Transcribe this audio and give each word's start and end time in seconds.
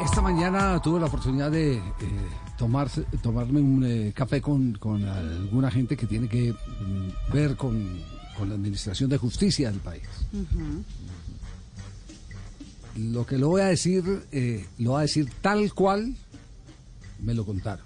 Esta 0.00 0.20
mañana 0.20 0.80
tuve 0.82 1.00
la 1.00 1.06
oportunidad 1.06 1.50
de 1.50 1.76
eh, 1.76 1.80
tomarse- 2.58 3.04
tomarme 3.22 3.60
un 3.60 3.84
eh, 3.84 4.12
café 4.14 4.40
con, 4.42 4.74
con 4.74 5.02
alguna 5.04 5.70
gente 5.70 5.96
que 5.96 6.06
tiene 6.06 6.28
que 6.28 6.52
mm, 6.52 7.32
ver 7.32 7.56
con, 7.56 8.00
con 8.36 8.48
la 8.48 8.54
administración 8.56 9.08
de 9.08 9.16
justicia 9.18 9.70
del 9.70 9.80
país. 9.80 10.02
Lo 12.96 13.26
que 13.26 13.38
lo 13.38 13.48
voy 13.48 13.62
a 13.62 13.66
decir, 13.66 14.26
eh, 14.32 14.66
lo 14.78 14.90
voy 14.92 14.98
a 15.00 15.02
decir 15.02 15.30
tal 15.40 15.72
cual 15.72 16.14
me 17.22 17.34
lo 17.34 17.44
contaron. 17.46 17.84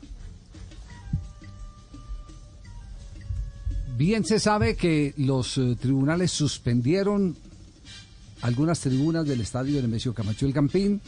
Bien 3.97 4.25
se 4.25 4.41
sabe 4.41 4.77
que 4.77 5.15
los 5.17 5.59
eh, 5.59 5.77
tribunales 5.81 6.33
suspendieron 6.33 7.37
algunas 8.43 8.81
tribunas 8.81 9.27
del 9.27 9.41
estadio 9.41 9.81
Nemesio 9.83 10.15
Camacho 10.15 10.47
el 10.47 10.53
Campín, 10.55 11.01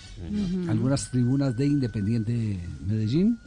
algunas 0.68 1.10
tribunas 1.10 1.56
de 1.56 1.66
Independiente 1.66 2.58
Medellín, 2.86 3.38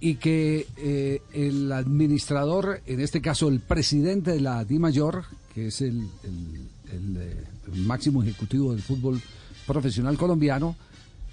y 0.00 0.16
que 0.16 0.66
eh, 0.76 1.22
el 1.32 1.72
administrador, 1.72 2.80
en 2.86 3.00
este 3.00 3.20
caso 3.22 3.48
el 3.48 3.60
presidente 3.60 4.32
de 4.32 4.40
la 4.40 4.64
Di 4.64 4.78
Mayor, 4.78 5.24
que 5.54 5.68
es 5.68 5.80
el, 5.80 5.98
el- 6.24 6.68
el, 6.92 7.16
eh, 7.16 7.44
el 7.72 7.80
máximo 7.80 8.22
ejecutivo 8.22 8.72
del 8.72 8.82
fútbol 8.82 9.20
profesional 9.66 10.16
colombiano, 10.16 10.76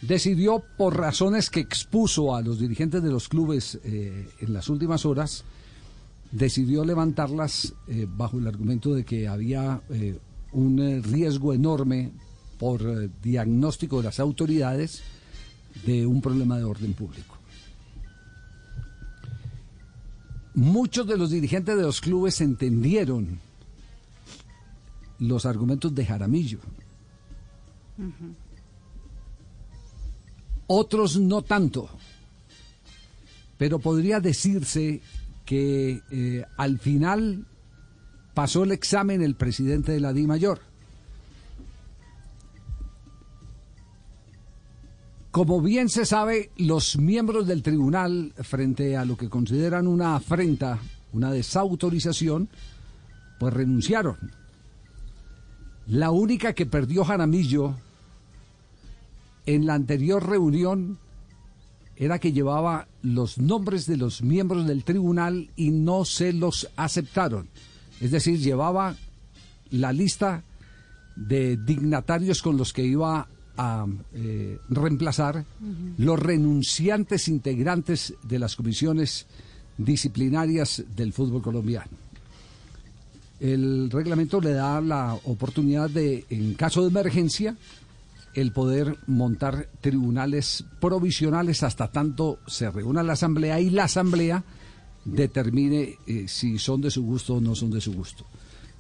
decidió 0.02 0.64
por 0.78 0.98
razones 0.98 1.50
que 1.50 1.60
expuso 1.60 2.36
a 2.36 2.42
los 2.42 2.60
dirigentes 2.60 3.04
de 3.04 3.10
los 3.12 3.30
clubes 3.30 3.80
eh, 3.84 4.28
en 4.40 4.54
las 4.54 4.70
últimas 4.70 5.06
horas, 5.06 5.44
decidió 6.34 6.84
levantarlas 6.84 7.74
eh, 7.88 8.08
bajo 8.10 8.40
el 8.40 8.48
argumento 8.48 8.94
de 8.94 9.06
que 9.06 9.28
había 9.28 9.82
eh, 9.90 10.18
un 10.52 10.80
eh, 10.80 11.00
riesgo 11.00 11.54
enorme 11.54 12.12
por 12.58 13.10
diagnóstico 13.22 13.98
de 13.98 14.04
las 14.04 14.20
autoridades 14.20 15.04
de 15.86 16.08
un 16.08 16.22
problema 16.22 16.58
de 16.58 16.64
orden 16.64 16.94
público. 16.94 17.38
Muchos 20.56 21.08
de 21.08 21.18
los 21.18 21.30
dirigentes 21.30 21.76
de 21.76 21.84
los 21.84 22.02
clubes 22.02 22.42
entendieron 22.42 23.40
los 25.20 25.46
argumentos 25.46 25.94
de 25.94 26.06
Jaramillo. 26.06 26.60
Otros 30.68 31.20
no 31.20 31.42
tanto. 31.42 31.90
Pero 33.58 33.80
podría 33.80 34.20
decirse 34.20 35.02
que 35.46 36.02
eh, 36.12 36.46
al 36.58 36.80
final 36.80 37.46
pasó 38.34 38.64
el 38.64 38.72
examen 38.72 39.22
el 39.22 39.36
presidente 39.36 39.92
de 39.92 40.00
la 40.00 40.14
Di 40.14 40.26
Mayor. 40.26 40.60
Como 45.32 45.62
bien 45.62 45.90
se 45.90 46.06
sabe, 46.06 46.52
los 46.58 46.98
miembros 46.98 47.48
del 47.48 47.64
tribunal, 47.64 48.34
frente 48.44 48.96
a 48.96 49.04
lo 49.04 49.18
que 49.18 49.30
consideran 49.30 49.88
una 49.88 50.16
afrenta, 50.16 50.78
una 51.12 51.32
desautorización, 51.32 52.50
pues 53.40 53.52
renunciaron. 53.52 54.18
La 55.88 56.12
única 56.12 56.54
que 56.54 56.68
perdió 56.68 57.04
Jaramillo 57.04 57.76
en 59.48 59.66
la 59.66 59.74
anterior 59.74 60.24
reunión 60.24 61.00
era 61.96 62.20
que 62.20 62.32
llevaba 62.32 62.88
los 63.02 63.38
nombres 63.38 63.86
de 63.86 63.98
los 63.98 64.22
miembros 64.22 64.66
del 64.68 64.84
tribunal 64.84 65.50
y 65.56 65.72
no 65.72 66.06
se 66.06 66.34
los 66.34 66.70
aceptaron. 66.76 67.48
Es 68.02 68.12
decir, 68.12 68.40
llevaba 68.40 68.96
la 69.72 69.94
lista 69.94 70.44
de 71.16 71.58
dignatarios 71.58 72.42
con 72.42 72.58
los 72.58 72.74
que 72.74 72.84
iba 72.84 73.28
a 73.56 73.86
eh, 74.14 74.58
reemplazar 74.70 75.46
los 75.98 76.20
renunciantes 76.20 77.28
integrantes 77.28 78.14
de 78.24 78.40
las 78.40 78.56
comisiones 78.56 79.28
disciplinarias 79.78 80.84
del 80.96 81.14
fútbol 81.14 81.42
colombiano. 81.42 81.92
El 83.40 83.92
reglamento 83.92 84.40
le 84.40 84.54
da 84.54 84.80
la 84.82 85.16
oportunidad 85.26 85.90
de, 85.90 86.26
en 86.30 86.54
caso 86.54 86.82
de 86.82 86.88
emergencia, 86.88 87.56
el 88.34 88.52
poder 88.52 88.98
montar 89.08 89.70
tribunales 89.82 90.66
provisionales 90.80 91.62
hasta 91.64 91.90
tanto 91.92 92.40
se 92.48 92.70
reúna 92.72 93.04
la 93.04 93.14
asamblea 93.14 93.60
y 93.60 93.70
la 93.70 93.84
asamblea 93.86 94.44
determine 95.06 95.98
eh, 96.08 96.26
si 96.28 96.58
son 96.58 96.82
de 96.82 96.90
su 96.92 97.04
gusto 97.04 97.36
o 97.36 97.42
no 97.42 97.56
son 97.56 97.72
de 97.72 97.82
su 97.82 97.94
gusto. 97.94 98.26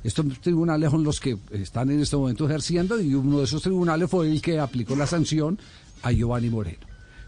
Estos 0.03 0.25
tribunales 0.41 0.91
son 0.91 1.03
los 1.03 1.19
que 1.19 1.37
están 1.51 1.89
en 1.91 1.99
este 2.01 2.15
momento 2.17 2.45
ejerciendo 2.45 2.99
y 2.99 3.13
uno 3.13 3.39
de 3.39 3.45
esos 3.45 3.61
tribunales 3.61 4.09
fue 4.09 4.29
el 4.29 4.41
que 4.41 4.59
aplicó 4.59 4.95
la 4.95 5.07
sanción 5.07 5.57
a 6.01 6.11
Giovanni 6.11 6.49
Moreno. 6.49 6.85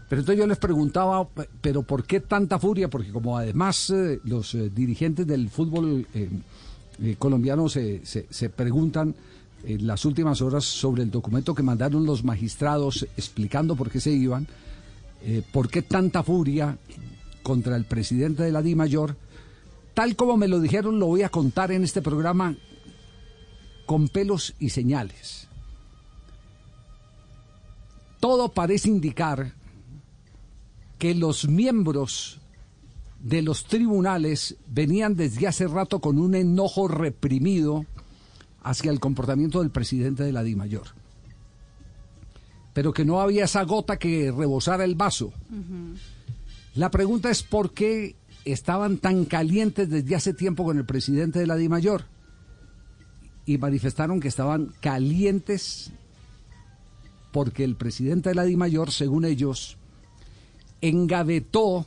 Pero 0.08 0.20
entonces 0.20 0.38
yo 0.38 0.46
les 0.46 0.58
preguntaba, 0.58 1.26
pero 1.60 1.82
¿por 1.82 2.04
qué 2.04 2.20
tanta 2.20 2.58
furia? 2.58 2.88
Porque 2.88 3.10
como 3.10 3.36
además 3.36 3.90
eh, 3.90 4.20
los 4.24 4.54
eh, 4.54 4.70
dirigentes 4.74 5.26
del 5.26 5.48
fútbol 5.50 6.06
colombiano 7.18 7.68
se- 7.68 8.02
se 8.04 8.48
preguntan 8.50 9.14
en 9.66 9.86
las 9.86 10.04
últimas 10.04 10.40
horas 10.40 10.64
sobre 10.64 11.02
el 11.02 11.10
documento 11.10 11.54
que 11.54 11.62
mandaron 11.62 12.06
los 12.06 12.22
magistrados 12.22 13.02
explicando 13.16 13.74
por 13.74 13.90
qué 13.90 14.00
se 14.00 14.12
iban, 14.12 14.46
eh, 15.22 15.42
por 15.52 15.68
qué 15.68 15.82
tanta 15.82 16.22
furia 16.22 16.78
contra 17.42 17.76
el 17.76 17.84
presidente 17.84 18.44
de 18.44 18.52
la 18.52 18.62
Di 18.62 18.76
Mayor. 18.76 19.16
Tal 19.92 20.14
como 20.14 20.36
me 20.36 20.46
lo 20.46 20.60
dijeron, 20.60 21.00
lo 21.00 21.06
voy 21.06 21.22
a 21.22 21.30
contar 21.30 21.72
en 21.72 21.82
este 21.82 22.00
programa 22.00 22.56
con 23.86 24.08
pelos 24.08 24.54
y 24.60 24.70
señales. 24.70 25.48
Todo 28.20 28.50
parece 28.50 28.88
indicar 28.88 29.52
que 30.98 31.14
los 31.14 31.48
miembros 31.48 32.40
de 33.20 33.42
los 33.42 33.64
tribunales 33.64 34.56
venían 34.68 35.16
desde 35.16 35.48
hace 35.48 35.66
rato 35.66 36.00
con 36.00 36.18
un 36.18 36.36
enojo 36.36 36.86
reprimido 36.86 37.84
hacia 38.66 38.90
el 38.90 38.98
comportamiento 38.98 39.60
del 39.60 39.70
presidente 39.70 40.24
de 40.24 40.32
la 40.32 40.42
DIMAYOR. 40.42 40.88
Pero 42.74 42.92
que 42.92 43.04
no 43.04 43.20
había 43.20 43.44
esa 43.44 43.62
gota 43.62 43.96
que 43.96 44.32
rebosara 44.32 44.84
el 44.84 44.96
vaso. 44.96 45.32
La 46.74 46.90
pregunta 46.90 47.30
es 47.30 47.44
por 47.44 47.72
qué 47.72 48.16
estaban 48.44 48.98
tan 48.98 49.24
calientes 49.24 49.88
desde 49.88 50.16
hace 50.16 50.34
tiempo 50.34 50.64
con 50.64 50.78
el 50.78 50.84
presidente 50.84 51.38
de 51.38 51.46
la 51.46 51.54
DIMAYOR. 51.54 52.06
Y 53.46 53.56
manifestaron 53.58 54.18
que 54.18 54.28
estaban 54.28 54.74
calientes 54.80 55.92
porque 57.30 57.62
el 57.62 57.76
presidente 57.76 58.30
de 58.30 58.34
la 58.34 58.44
DIMAYOR, 58.44 58.90
según 58.90 59.24
ellos, 59.24 59.76
engavetó 60.80 61.86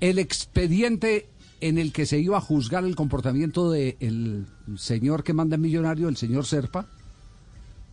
el 0.00 0.18
expediente 0.18 1.28
en 1.60 1.78
el 1.78 1.92
que 1.92 2.06
se 2.06 2.18
iba 2.18 2.38
a 2.38 2.40
juzgar 2.40 2.84
el 2.84 2.94
comportamiento 2.94 3.70
del 3.70 4.46
señor 4.76 5.24
que 5.24 5.32
manda 5.32 5.56
en 5.56 5.62
millonario, 5.62 6.08
el 6.08 6.16
señor 6.16 6.46
Serpa, 6.46 6.86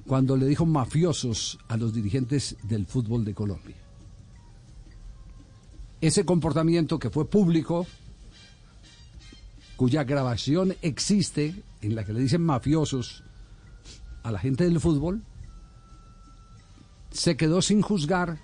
cuando 0.06 0.38
le 0.38 0.46
dijo 0.46 0.66
mafiosos 0.66 1.58
a 1.68 1.78
los 1.78 1.94
dirigentes 1.94 2.58
del 2.64 2.86
fútbol 2.86 3.26
de 3.26 3.34
Colombia. 3.34 3.76
Ese 6.02 6.26
comportamiento 6.26 7.00
que 7.00 7.10
fue 7.10 7.28
público, 7.28 7.88
cuya 9.76 10.04
grabación 10.04 10.76
existe, 10.82 11.56
en 11.82 11.96
la 11.96 12.04
que 12.04 12.14
le 12.14 12.20
dicen 12.20 12.42
mafiosos 12.42 13.24
a 14.22 14.32
la 14.32 14.40
gente 14.40 14.66
del 14.66 14.80
fútbol, 14.80 15.24
se 17.12 17.38
quedó 17.38 17.62
sin 17.62 17.82
juzgar 17.82 18.40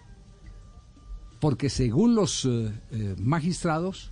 porque 1.39 1.69
según 1.69 2.15
los 2.15 2.45
eh, 2.45 2.71
eh, 2.91 3.15
magistrados, 3.17 4.11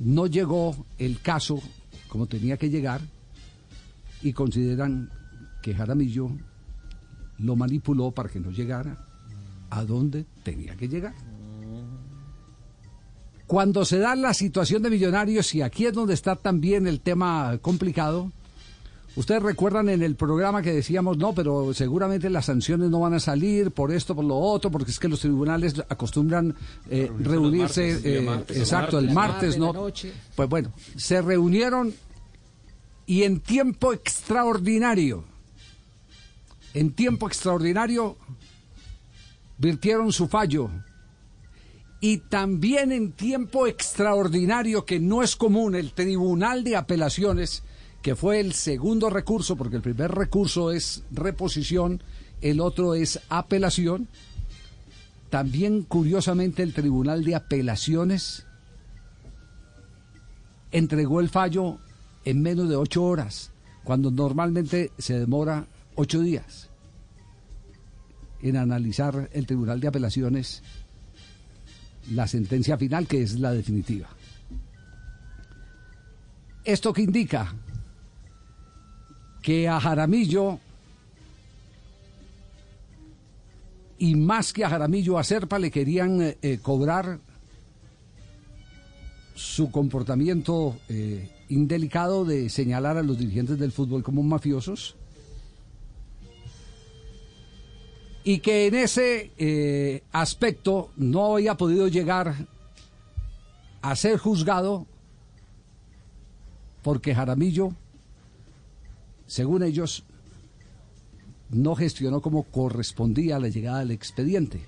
No 0.00 0.26
llegó 0.26 0.86
el 0.98 1.20
caso 1.20 1.62
como 2.08 2.26
tenía 2.26 2.56
que 2.56 2.70
llegar 2.70 3.00
y 4.22 4.32
consideran 4.32 5.10
que 5.62 5.74
Jaramillo 5.74 6.30
lo 7.38 7.56
manipuló 7.56 8.10
para 8.10 8.28
que 8.28 8.40
no 8.40 8.50
llegara 8.50 9.06
a 9.70 9.84
donde 9.84 10.26
tenía 10.42 10.76
que 10.76 10.88
llegar. 10.88 11.14
Cuando 13.46 13.84
se 13.84 13.98
da 13.98 14.14
la 14.14 14.32
situación 14.32 14.82
de 14.82 14.90
millonarios, 14.90 15.54
y 15.54 15.62
aquí 15.62 15.86
es 15.86 15.92
donde 15.92 16.14
está 16.14 16.36
también 16.36 16.86
el 16.86 17.00
tema 17.00 17.58
complicado, 17.60 18.30
ustedes 19.16 19.42
recuerdan 19.42 19.88
en 19.88 20.02
el 20.02 20.16
programa 20.16 20.62
que 20.62 20.72
decíamos, 20.72 21.18
no, 21.18 21.34
pero 21.34 21.72
seguramente 21.74 22.30
las 22.30 22.46
sanciones 22.46 22.90
no 22.90 23.00
van 23.00 23.14
a 23.14 23.20
salir 23.20 23.70
por 23.70 23.92
esto, 23.92 24.14
por 24.14 24.24
lo 24.24 24.36
otro, 24.36 24.70
porque 24.70 24.90
es 24.90 24.98
que 24.98 25.08
los 25.08 25.20
tribunales 25.20 25.74
acostumbran 25.88 26.54
eh, 26.88 27.10
reunirse, 27.18 27.92
martes, 27.92 27.96
el 27.96 28.02
día 28.02 28.20
eh, 28.20 28.22
martes, 28.22 28.56
exacto, 28.56 28.98
el 28.98 29.10
martes, 29.10 29.58
¿no? 29.58 29.72
Pues 30.34 30.48
bueno, 30.48 30.72
se 30.96 31.20
reunieron 31.22 31.94
y 33.06 33.24
en 33.24 33.40
tiempo 33.40 33.92
extraordinario, 33.92 35.24
en 36.74 36.92
tiempo 36.92 37.26
extraordinario, 37.26 38.16
virtieron 39.58 40.12
su 40.12 40.28
fallo. 40.28 40.70
Y 42.00 42.18
también 42.18 42.92
en 42.92 43.12
tiempo 43.12 43.66
extraordinario, 43.66 44.86
que 44.86 45.00
no 45.00 45.22
es 45.22 45.36
común, 45.36 45.74
el 45.74 45.92
Tribunal 45.92 46.64
de 46.64 46.76
Apelaciones, 46.76 47.62
que 48.02 48.16
fue 48.16 48.40
el 48.40 48.52
segundo 48.52 49.10
recurso, 49.10 49.56
porque 49.56 49.76
el 49.76 49.82
primer 49.82 50.10
recurso 50.10 50.70
es 50.70 51.02
reposición, 51.10 52.02
el 52.40 52.60
otro 52.60 52.94
es 52.94 53.20
apelación. 53.28 54.08
También, 55.28 55.82
curiosamente, 55.82 56.62
el 56.62 56.72
Tribunal 56.72 57.24
de 57.24 57.34
Apelaciones 57.34 58.46
entregó 60.72 61.20
el 61.20 61.28
fallo 61.28 61.78
en 62.24 62.42
menos 62.42 62.68
de 62.68 62.76
ocho 62.76 63.04
horas, 63.04 63.50
cuando 63.84 64.10
normalmente 64.10 64.92
se 64.98 65.18
demora 65.18 65.66
ocho 65.94 66.20
días 66.20 66.68
en 68.42 68.56
analizar 68.56 69.28
el 69.32 69.46
Tribunal 69.46 69.80
de 69.80 69.88
Apelaciones 69.88 70.62
la 72.12 72.26
sentencia 72.26 72.78
final, 72.78 73.06
que 73.06 73.22
es 73.22 73.38
la 73.38 73.52
definitiva. 73.52 74.08
¿Esto 76.64 76.92
que 76.92 77.02
indica? 77.02 77.54
Que 79.42 79.68
a 79.68 79.80
Jaramillo, 79.80 80.58
y 84.00 84.14
más 84.14 84.54
que 84.54 84.64
a 84.64 84.70
Jaramillo, 84.70 85.18
a 85.18 85.24
Serpa 85.24 85.58
le 85.58 85.70
querían 85.70 86.22
eh, 86.22 86.38
eh, 86.40 86.58
cobrar 86.62 87.20
su 89.34 89.70
comportamiento 89.70 90.78
eh, 90.88 91.28
indelicado 91.50 92.24
de 92.24 92.48
señalar 92.48 92.96
a 92.96 93.02
los 93.02 93.18
dirigentes 93.18 93.58
del 93.58 93.72
fútbol 93.72 94.02
como 94.02 94.22
mafiosos. 94.22 94.96
Y 98.24 98.38
que 98.38 98.66
en 98.66 98.74
ese 98.74 100.02
aspecto 100.12 100.90
no 100.96 101.34
había 101.34 101.56
podido 101.56 101.88
llegar 101.88 102.34
a 103.82 103.96
ser 103.96 104.18
juzgado 104.18 104.86
porque 106.82 107.14
Jaramillo, 107.14 107.72
según 109.30 109.62
ellos, 109.62 110.02
no 111.50 111.76
gestionó 111.76 112.20
como 112.20 112.42
correspondía 112.42 113.38
la 113.38 113.46
llegada 113.46 113.78
del 113.78 113.92
expediente. 113.92 114.66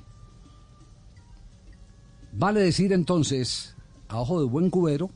Vale 2.32 2.60
decir 2.60 2.92
entonces, 2.92 3.74
a 4.06 4.20
ojo 4.20 4.40
de 4.40 4.46
buen 4.46 4.70
cubero, 4.70 5.10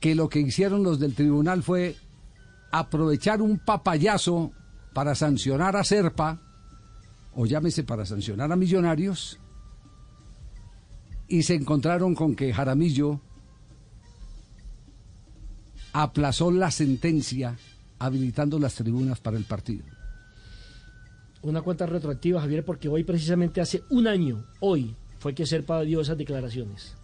que 0.00 0.16
lo 0.16 0.28
que 0.28 0.40
hicieron 0.40 0.82
los 0.82 0.98
del 0.98 1.14
tribunal 1.14 1.62
fue 1.62 1.94
aprovechar 2.72 3.42
un 3.42 3.60
papayazo 3.60 4.50
para 4.92 5.14
sancionar 5.14 5.76
a 5.76 5.84
Serpa, 5.84 6.42
o 7.32 7.46
llámese 7.46 7.84
para 7.84 8.04
sancionar 8.04 8.50
a 8.50 8.56
Millonarios, 8.56 9.38
y 11.28 11.44
se 11.44 11.54
encontraron 11.54 12.16
con 12.16 12.34
que 12.34 12.52
Jaramillo 12.52 13.20
aplazó 15.92 16.50
la 16.50 16.70
sentencia 16.70 17.56
habilitando 17.98 18.58
las 18.58 18.74
tribunas 18.74 19.20
para 19.20 19.36
el 19.36 19.44
partido. 19.44 19.84
Una 21.42 21.62
cuenta 21.62 21.86
retroactiva, 21.86 22.40
Javier, 22.40 22.64
porque 22.64 22.88
hoy 22.88 23.04
precisamente 23.04 23.60
hace 23.60 23.82
un 23.90 24.06
año, 24.06 24.44
hoy, 24.60 24.94
fue 25.18 25.34
que 25.34 25.46
Serpa 25.46 25.82
dio 25.82 26.00
esas 26.00 26.18
declaraciones. 26.18 26.96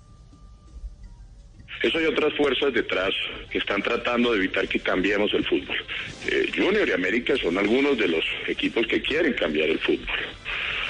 Eso 1.82 1.98
hay 1.98 2.06
otras 2.06 2.32
fuerzas 2.34 2.72
detrás 2.72 3.10
que 3.50 3.58
están 3.58 3.82
tratando 3.82 4.32
de 4.32 4.38
evitar 4.38 4.66
que 4.66 4.80
cambiemos 4.80 5.32
el 5.34 5.44
fútbol. 5.44 5.76
Eh, 6.26 6.50
Junior 6.54 6.88
y 6.88 6.92
América 6.92 7.34
son 7.36 7.58
algunos 7.58 7.98
de 7.98 8.08
los 8.08 8.24
equipos 8.46 8.86
que 8.86 9.02
quieren 9.02 9.34
cambiar 9.34 9.68
el 9.68 9.78
fútbol. 9.78 10.06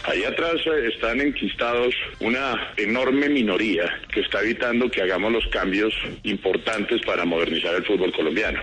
Ahí 0.06 0.22
atrás 0.22 0.54
eh, 0.66 0.88
están 0.94 1.20
enquistados 1.20 1.92
una 2.20 2.72
enorme 2.76 3.28
minoría 3.28 3.84
que 4.12 4.20
está 4.20 4.40
evitando 4.40 4.88
que 4.88 5.02
hagamos 5.02 5.32
los 5.32 5.46
cambios 5.48 5.92
importantes 6.22 7.00
para 7.04 7.24
modernizar 7.24 7.74
el 7.74 7.84
fútbol 7.84 8.12
colombiano. 8.12 8.60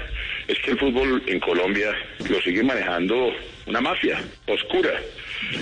Es 0.47 0.57
que 0.59 0.71
el 0.71 0.79
fútbol 0.79 1.21
en 1.27 1.39
Colombia 1.41 1.91
lo 2.29 2.39
sigue 2.41 2.63
manejando 2.63 3.31
una 3.67 3.81
mafia 3.81 4.23
oscura 4.47 4.91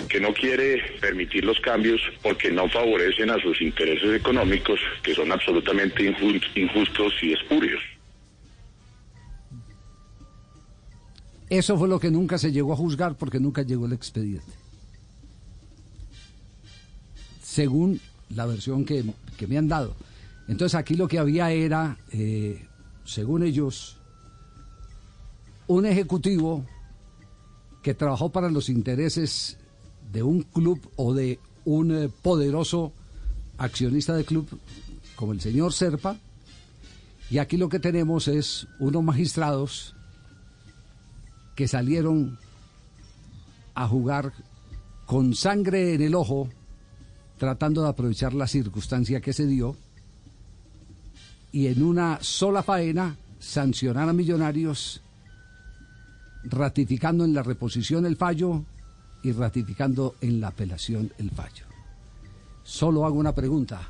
que 0.07 0.19
no 0.19 0.31
quiere 0.33 0.83
permitir 0.99 1.45
los 1.45 1.59
cambios 1.59 1.99
porque 2.21 2.51
no 2.51 2.69
favorecen 2.69 3.31
a 3.31 3.41
sus 3.41 3.59
intereses 3.61 4.13
económicos 4.13 4.79
que 5.01 5.15
son 5.15 5.31
absolutamente 5.31 6.03
injus- 6.11 6.45
injustos 6.55 7.13
y 7.23 7.33
espurios. 7.33 7.81
Eso 11.49 11.75
fue 11.77 11.87
lo 11.89 11.99
que 11.99 12.11
nunca 12.11 12.37
se 12.37 12.51
llegó 12.51 12.71
a 12.73 12.77
juzgar 12.77 13.17
porque 13.17 13.39
nunca 13.39 13.63
llegó 13.63 13.87
el 13.87 13.93
expediente. 13.93 14.53
Según 17.51 17.99
la 18.29 18.45
versión 18.45 18.85
que, 18.85 19.03
que 19.35 19.45
me 19.45 19.57
han 19.57 19.67
dado. 19.67 19.93
Entonces 20.47 20.73
aquí 20.75 20.95
lo 20.95 21.09
que 21.09 21.19
había 21.19 21.51
era, 21.51 21.97
eh, 22.13 22.65
según 23.03 23.43
ellos, 23.43 23.97
un 25.67 25.85
ejecutivo 25.85 26.65
que 27.83 27.93
trabajó 27.93 28.29
para 28.29 28.49
los 28.49 28.69
intereses 28.69 29.57
de 30.13 30.23
un 30.23 30.43
club 30.43 30.79
o 30.95 31.13
de 31.13 31.39
un 31.65 31.91
eh, 31.91 32.09
poderoso 32.21 32.93
accionista 33.57 34.15
de 34.15 34.23
club 34.23 34.47
como 35.17 35.33
el 35.33 35.41
señor 35.41 35.73
Serpa. 35.73 36.15
Y 37.29 37.37
aquí 37.37 37.57
lo 37.57 37.67
que 37.67 37.79
tenemos 37.79 38.29
es 38.29 38.65
unos 38.79 39.03
magistrados 39.03 39.93
que 41.55 41.67
salieron 41.67 42.39
a 43.73 43.89
jugar 43.89 44.31
con 45.05 45.35
sangre 45.35 45.95
en 45.95 46.01
el 46.01 46.15
ojo, 46.15 46.47
tratando 47.41 47.81
de 47.81 47.89
aprovechar 47.89 48.35
la 48.35 48.45
circunstancia 48.45 49.19
que 49.19 49.33
se 49.33 49.47
dio, 49.47 49.75
y 51.51 51.65
en 51.65 51.81
una 51.81 52.19
sola 52.21 52.61
faena 52.61 53.17
sancionar 53.39 54.07
a 54.07 54.13
Millonarios, 54.13 55.01
ratificando 56.43 57.25
en 57.25 57.33
la 57.33 57.41
reposición 57.41 58.05
el 58.05 58.15
fallo 58.15 58.63
y 59.23 59.31
ratificando 59.31 60.13
en 60.21 60.39
la 60.39 60.49
apelación 60.49 61.11
el 61.17 61.31
fallo. 61.31 61.65
Solo 62.63 63.07
hago 63.07 63.17
una 63.17 63.33
pregunta. 63.33 63.89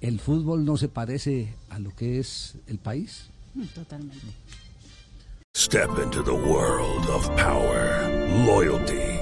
¿El 0.00 0.20
fútbol 0.20 0.64
no 0.64 0.76
se 0.76 0.86
parece 0.86 1.52
a 1.68 1.80
lo 1.80 1.90
que 1.96 2.20
es 2.20 2.54
el 2.68 2.78
país? 2.78 3.26
Totalmente. 3.74 4.28
Step 5.56 5.90
into 6.00 6.22
the 6.22 6.30
world 6.30 7.10
of 7.10 7.28
power, 7.36 8.08
loyalty, 8.46 9.21